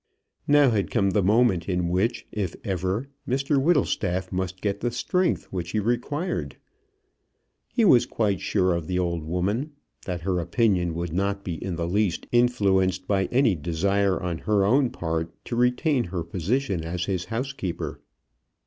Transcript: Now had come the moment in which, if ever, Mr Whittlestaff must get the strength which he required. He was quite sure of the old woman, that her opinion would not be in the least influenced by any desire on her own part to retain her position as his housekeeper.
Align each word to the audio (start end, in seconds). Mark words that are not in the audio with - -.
Now 0.47 0.71
had 0.71 0.89
come 0.89 1.11
the 1.11 1.21
moment 1.21 1.69
in 1.69 1.87
which, 1.87 2.25
if 2.31 2.55
ever, 2.63 3.07
Mr 3.29 3.61
Whittlestaff 3.61 4.31
must 4.31 4.59
get 4.59 4.79
the 4.79 4.89
strength 4.89 5.43
which 5.53 5.69
he 5.73 5.79
required. 5.79 6.57
He 7.71 7.85
was 7.85 8.07
quite 8.07 8.41
sure 8.41 8.73
of 8.73 8.87
the 8.87 8.97
old 8.97 9.23
woman, 9.23 9.73
that 10.05 10.21
her 10.21 10.39
opinion 10.39 10.95
would 10.95 11.13
not 11.13 11.43
be 11.43 11.63
in 11.63 11.75
the 11.75 11.87
least 11.87 12.25
influenced 12.31 13.07
by 13.07 13.25
any 13.25 13.53
desire 13.53 14.19
on 14.19 14.39
her 14.39 14.65
own 14.65 14.89
part 14.89 15.31
to 15.45 15.55
retain 15.55 16.05
her 16.05 16.23
position 16.23 16.83
as 16.83 17.05
his 17.05 17.25
housekeeper. 17.25 18.01